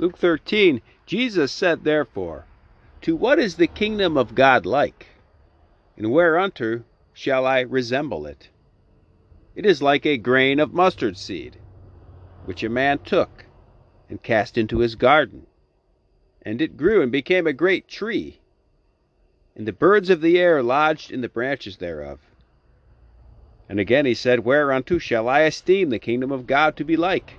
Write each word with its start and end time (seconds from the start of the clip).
Luke 0.00 0.16
13 0.16 0.80
Jesus 1.04 1.52
said, 1.52 1.84
therefore, 1.84 2.46
To 3.02 3.14
what 3.14 3.38
is 3.38 3.56
the 3.56 3.66
kingdom 3.66 4.16
of 4.16 4.34
God 4.34 4.64
like? 4.64 5.08
And 5.94 6.10
whereunto 6.10 6.84
shall 7.12 7.44
I 7.44 7.60
resemble 7.60 8.24
it? 8.24 8.48
It 9.54 9.66
is 9.66 9.82
like 9.82 10.06
a 10.06 10.16
grain 10.16 10.58
of 10.58 10.72
mustard 10.72 11.18
seed, 11.18 11.58
which 12.46 12.62
a 12.62 12.70
man 12.70 13.00
took 13.00 13.44
and 14.08 14.22
cast 14.22 14.56
into 14.56 14.78
his 14.78 14.94
garden. 14.94 15.46
And 16.40 16.62
it 16.62 16.78
grew 16.78 17.02
and 17.02 17.12
became 17.12 17.46
a 17.46 17.52
great 17.52 17.86
tree, 17.86 18.40
and 19.54 19.68
the 19.68 19.72
birds 19.74 20.08
of 20.08 20.22
the 20.22 20.38
air 20.38 20.62
lodged 20.62 21.12
in 21.12 21.20
the 21.20 21.28
branches 21.28 21.76
thereof. 21.76 22.20
And 23.68 23.78
again 23.78 24.06
he 24.06 24.14
said, 24.14 24.46
Whereunto 24.46 24.96
shall 24.96 25.28
I 25.28 25.40
esteem 25.40 25.90
the 25.90 25.98
kingdom 25.98 26.32
of 26.32 26.46
God 26.46 26.74
to 26.78 26.84
be 26.84 26.96
like? 26.96 27.34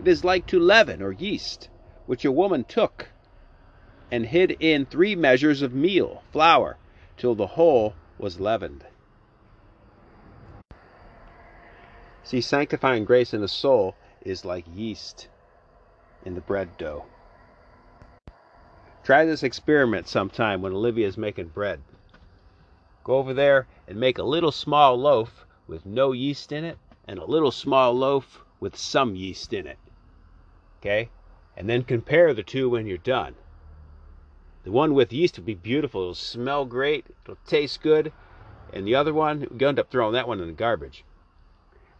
It 0.00 0.08
is 0.08 0.24
like 0.24 0.46
to 0.46 0.58
leaven 0.58 1.02
or 1.02 1.12
yeast, 1.12 1.68
which 2.06 2.24
a 2.24 2.32
woman 2.32 2.64
took 2.64 3.08
and 4.10 4.24
hid 4.24 4.52
in 4.58 4.86
three 4.86 5.14
measures 5.14 5.60
of 5.60 5.74
meal, 5.74 6.22
flour, 6.32 6.78
till 7.18 7.34
the 7.34 7.48
whole 7.48 7.92
was 8.18 8.40
leavened. 8.40 8.82
See, 12.24 12.40
sanctifying 12.40 13.04
grace 13.04 13.34
in 13.34 13.42
the 13.42 13.46
soul 13.46 13.94
is 14.22 14.46
like 14.46 14.64
yeast 14.74 15.28
in 16.24 16.34
the 16.34 16.40
bread 16.40 16.78
dough. 16.78 17.04
Try 19.04 19.26
this 19.26 19.42
experiment 19.42 20.08
sometime 20.08 20.62
when 20.62 20.72
Olivia 20.72 21.08
is 21.08 21.18
making 21.18 21.48
bread. 21.48 21.82
Go 23.04 23.16
over 23.16 23.34
there 23.34 23.66
and 23.86 24.00
make 24.00 24.16
a 24.16 24.22
little 24.22 24.52
small 24.52 24.96
loaf 24.96 25.44
with 25.68 25.84
no 25.84 26.12
yeast 26.12 26.52
in 26.52 26.64
it, 26.64 26.78
and 27.06 27.18
a 27.18 27.24
little 27.26 27.50
small 27.50 27.92
loaf 27.92 28.40
with 28.60 28.74
some 28.78 29.14
yeast 29.14 29.52
in 29.52 29.66
it. 29.66 29.76
Okay? 30.80 31.10
And 31.56 31.68
then 31.68 31.82
compare 31.82 32.32
the 32.32 32.42
two 32.42 32.70
when 32.70 32.86
you're 32.86 32.98
done. 32.98 33.34
The 34.64 34.72
one 34.72 34.94
with 34.94 35.12
yeast 35.12 35.38
will 35.38 35.44
be 35.44 35.54
beautiful. 35.54 36.02
It'll 36.02 36.14
smell 36.14 36.64
great. 36.64 37.06
It'll 37.24 37.38
taste 37.46 37.82
good. 37.82 38.12
And 38.72 38.86
the 38.86 38.94
other 38.94 39.12
one, 39.12 39.46
we 39.50 39.66
end 39.66 39.78
up 39.78 39.90
throwing 39.90 40.12
that 40.14 40.28
one 40.28 40.40
in 40.40 40.46
the 40.46 40.52
garbage. 40.52 41.04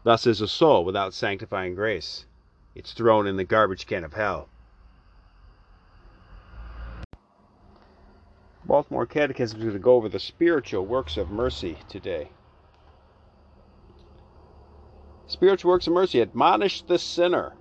Thus 0.03 0.27
is 0.27 0.41
a 0.41 0.49
soul 0.49 0.85
without 0.85 1.15
sanctifying 1.15 1.75
grace. 1.75 2.27
It's 2.75 2.93
thrown 2.93 3.27
in 3.27 3.37
the 3.37 3.45
garbage 3.45 3.87
can 3.87 4.05
of 4.05 4.15
hell. 4.15 4.49
Baltimore 8.65 9.07
Catechism 9.07 9.59
is 9.59 9.65
going 9.65 9.73
to 9.75 9.81
go 9.81 9.95
over 9.95 10.09
the 10.09 10.21
spiritual 10.21 10.87
works 10.87 11.17
of 11.17 11.31
mercy 11.31 11.79
today. 11.89 12.31
Spiritual 15.27 15.71
works 15.71 15.87
of 15.87 15.93
mercy 15.93 16.21
admonish 16.21 16.83
the 16.83 16.99
sinner. 16.99 17.55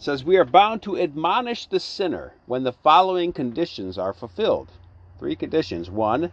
Says 0.00 0.24
we 0.24 0.38
are 0.38 0.46
bound 0.46 0.80
to 0.82 0.98
admonish 0.98 1.66
the 1.66 1.78
sinner 1.78 2.32
when 2.46 2.64
the 2.64 2.72
following 2.72 3.34
conditions 3.34 3.98
are 3.98 4.14
fulfilled. 4.14 4.70
Three 5.18 5.36
conditions. 5.36 5.90
One, 5.90 6.32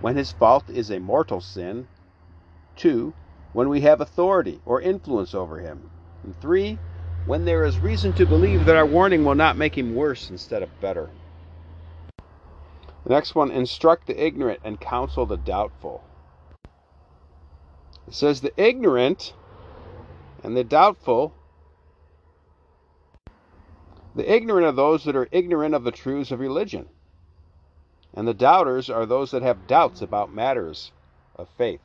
when 0.00 0.16
his 0.16 0.32
fault 0.32 0.68
is 0.68 0.90
a 0.90 0.98
mortal 0.98 1.40
sin. 1.40 1.86
Two, 2.74 3.14
when 3.52 3.68
we 3.68 3.82
have 3.82 4.00
authority 4.00 4.60
or 4.66 4.80
influence 4.80 5.32
over 5.32 5.60
him. 5.60 5.90
And 6.24 6.38
three, 6.40 6.76
when 7.26 7.44
there 7.44 7.64
is 7.64 7.78
reason 7.78 8.12
to 8.14 8.26
believe 8.26 8.64
that 8.64 8.74
our 8.74 8.84
warning 8.84 9.24
will 9.24 9.36
not 9.36 9.56
make 9.56 9.78
him 9.78 9.94
worse 9.94 10.28
instead 10.28 10.64
of 10.64 10.80
better. 10.80 11.08
The 13.04 13.10
next 13.10 13.36
one, 13.36 13.52
instruct 13.52 14.08
the 14.08 14.20
ignorant 14.20 14.58
and 14.64 14.80
counsel 14.80 15.24
the 15.24 15.36
doubtful. 15.36 16.02
It 18.08 18.14
says 18.14 18.40
the 18.40 18.52
ignorant 18.60 19.34
and 20.42 20.56
the 20.56 20.64
doubtful, 20.64 21.32
the 24.14 24.32
ignorant 24.32 24.66
are 24.66 24.72
those 24.72 25.04
that 25.04 25.16
are 25.16 25.28
ignorant 25.32 25.74
of 25.74 25.84
the 25.84 25.90
truths 25.90 26.30
of 26.30 26.40
religion, 26.40 26.88
and 28.14 28.28
the 28.28 28.34
doubters 28.34 28.88
are 28.88 29.06
those 29.06 29.32
that 29.32 29.42
have 29.42 29.66
doubts 29.66 30.00
about 30.02 30.32
matters 30.32 30.92
of 31.36 31.48
faith. 31.58 31.80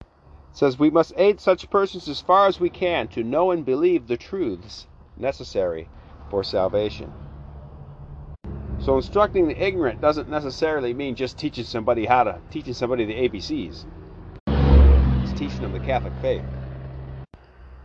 It 0.00 0.06
says 0.52 0.78
we 0.78 0.90
must 0.90 1.12
aid 1.16 1.40
such 1.40 1.70
persons 1.70 2.08
as 2.08 2.20
far 2.20 2.46
as 2.46 2.60
we 2.60 2.70
can 2.70 3.08
to 3.08 3.24
know 3.24 3.50
and 3.50 3.64
believe 3.64 4.06
the 4.06 4.16
truths 4.16 4.86
necessary 5.16 5.88
for 6.30 6.44
salvation. 6.44 7.12
So 8.80 8.96
instructing 8.96 9.48
the 9.48 9.60
ignorant 9.60 10.00
doesn't 10.00 10.28
necessarily 10.28 10.94
mean 10.94 11.16
just 11.16 11.36
teaching 11.36 11.64
somebody 11.64 12.06
how 12.06 12.24
to 12.24 12.38
teaching 12.50 12.74
somebody 12.74 13.04
the 13.04 13.28
ABCs. 13.28 13.84
It's 14.46 15.32
teaching 15.32 15.62
them 15.62 15.72
the 15.72 15.80
Catholic 15.80 16.12
faith. 16.22 16.44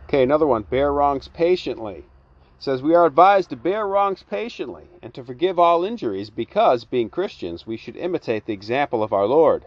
Okay, 0.04 0.22
another 0.22 0.46
one, 0.46 0.62
bear 0.62 0.92
wrongs 0.92 1.26
patiently. 1.26 2.04
It 2.64 2.72
says 2.72 2.82
we 2.82 2.94
are 2.94 3.04
advised 3.04 3.50
to 3.50 3.56
bear 3.56 3.86
wrongs 3.86 4.22
patiently 4.22 4.88
and 5.02 5.12
to 5.12 5.22
forgive 5.22 5.58
all 5.58 5.84
injuries 5.84 6.30
because, 6.30 6.86
being 6.86 7.10
Christians, 7.10 7.66
we 7.66 7.76
should 7.76 7.94
imitate 7.94 8.46
the 8.46 8.54
example 8.54 9.02
of 9.02 9.12
our 9.12 9.26
Lord, 9.26 9.66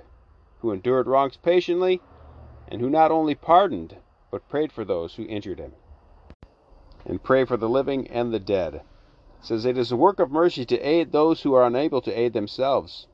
who 0.61 0.71
endured 0.71 1.05
wrongs 1.05 1.37
patiently 1.37 2.01
and 2.67 2.81
who 2.81 2.89
not 2.89 3.11
only 3.11 3.35
pardoned, 3.35 3.97
but 4.31 4.49
prayed 4.49 4.71
for 4.71 4.83
those 4.83 5.13
who 5.13 5.27
injured 5.27 5.59
him. 5.59 5.73
And 7.05 7.21
pray 7.21 7.45
for 7.45 7.55
the 7.55 7.69
living 7.69 8.07
and 8.07 8.33
the 8.33 8.39
dead 8.39 8.81
says 9.41 9.63
it 9.63 9.77
is 9.77 9.91
a 9.91 9.95
work 9.95 10.19
of 10.19 10.31
mercy 10.31 10.65
to 10.65 10.79
aid 10.79 11.11
those 11.11 11.43
who 11.43 11.53
are 11.53 11.67
unable 11.67 12.01
to 12.01 12.19
aid 12.19 12.33
themselves. 12.33 13.05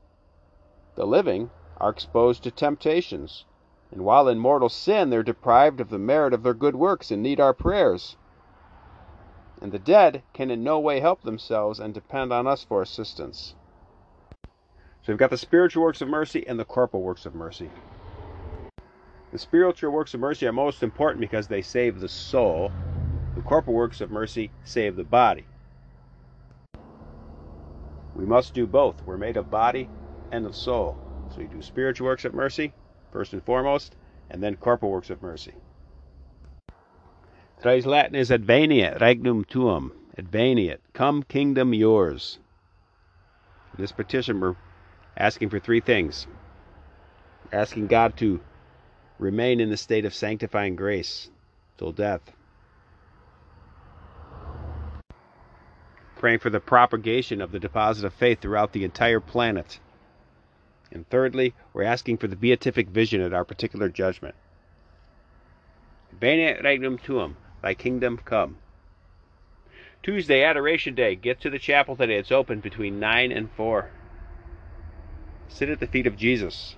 The 0.96 1.06
living 1.06 1.50
are 1.76 1.90
exposed 1.90 2.44
to 2.44 2.52
temptations, 2.52 3.44
and 3.92 4.06
while 4.06 4.30
in 4.30 4.40
mortal 4.40 4.70
sin, 4.70 5.10
they're 5.10 5.24
deprived 5.24 5.82
of 5.82 5.90
the 5.90 6.00
merit 6.00 6.34
of 6.34 6.44
their 6.44 6.54
good 6.54 6.78
works 6.78 7.12
and 7.12 7.22
need 7.22 7.42
our 7.42 7.54
prayers. 7.54 8.16
And 9.64 9.72
the 9.72 9.80
dead 9.80 10.24
can 10.34 10.52
in 10.52 10.62
no 10.62 10.78
way 10.78 11.00
help 11.00 11.24
themselves 11.24 11.80
and 11.80 11.94
depend 11.94 12.34
on 12.34 12.46
us 12.46 12.66
for 12.66 12.82
assistance. 12.82 13.56
So 15.02 15.14
we've 15.14 15.18
got 15.18 15.30
the 15.30 15.38
spiritual 15.38 15.84
works 15.84 16.02
of 16.02 16.10
mercy 16.10 16.46
and 16.46 16.60
the 16.60 16.66
corporal 16.66 17.02
works 17.02 17.26
of 17.26 17.34
mercy. 17.34 17.70
The 19.32 19.40
spiritual 19.40 19.92
works 19.92 20.14
of 20.14 20.20
mercy 20.20 20.46
are 20.48 20.52
most 20.52 20.84
important 20.84 21.22
because 21.22 21.48
they 21.48 21.62
save 21.62 22.02
the 22.02 22.10
soul. 22.10 22.74
The 23.36 23.42
corporal 23.42 23.76
works 23.76 24.02
of 24.02 24.12
mercy 24.12 24.52
save 24.66 24.98
the 24.98 25.06
body. 25.06 25.46
We 28.16 28.26
must 28.26 28.54
do 28.54 28.68
both. 28.68 29.02
We're 29.06 29.18
made 29.18 29.38
of 29.38 29.50
body 29.50 29.90
and 30.32 30.46
of 30.46 30.56
soul. 30.56 30.98
So 31.30 31.40
we 31.40 31.48
do 31.48 31.62
spiritual 31.62 32.08
works 32.08 32.26
of 32.26 32.34
mercy, 32.34 32.74
first 33.14 33.32
and 33.32 33.44
foremost, 33.44 33.96
and 34.30 34.44
then 34.44 34.58
corporal 34.58 34.92
works 34.92 35.10
of 35.10 35.22
mercy. 35.22 35.54
Today's 37.64 37.86
Latin 37.86 38.16
is 38.16 38.30
adveniat 38.30 39.00
regnum 39.00 39.46
tuum. 39.46 39.94
Adveniat. 40.18 40.80
Come, 40.92 41.24
kingdom 41.24 41.74
yours. 41.74 42.38
In 43.78 43.82
this 43.82 43.94
petition, 43.94 44.42
we're 44.42 44.58
asking 45.16 45.50
for 45.50 45.60
three 45.60 45.80
things. 45.80 46.28
Asking 47.54 47.88
God 47.88 48.18
to 48.18 48.42
remain 49.18 49.62
in 49.62 49.70
the 49.70 49.78
state 49.78 50.04
of 50.04 50.14
sanctifying 50.14 50.76
grace 50.76 51.30
till 51.78 51.94
death. 51.94 52.34
praying 56.18 56.40
for 56.40 56.50
the 56.50 56.60
propagation 56.60 57.42
of 57.42 57.52
the 57.52 57.60
deposit 57.60 58.06
of 58.06 58.14
faith 58.14 58.40
throughout 58.42 58.72
the 58.74 58.84
entire 58.84 59.20
planet. 59.20 59.80
And 60.92 61.10
thirdly, 61.10 61.54
we're 61.74 61.84
asking 61.84 62.18
for 62.18 62.28
the 62.28 62.36
beatific 62.38 62.90
vision 62.90 63.22
at 63.22 63.34
our 63.34 63.44
particular 63.44 63.90
judgment. 63.90 64.36
Bene 66.18 66.62
regnum 66.64 66.98
tuum, 66.98 67.36
thy 67.64 67.74
kingdom 67.74 68.20
come. 68.24 68.58
Tuesday, 70.04 70.44
Adoration 70.44 70.94
Day. 70.94 71.16
Get 71.16 71.42
to 71.42 71.50
the 71.50 71.58
chapel 71.58 71.96
today. 71.96 72.18
It's 72.18 72.32
open 72.32 72.60
between 72.60 73.00
9 73.00 73.32
and 73.32 73.50
4. 73.56 73.90
Sit 75.48 75.70
at 75.70 75.80
the 75.80 75.88
feet 75.88 76.06
of 76.06 76.18
Jesus. 76.18 76.76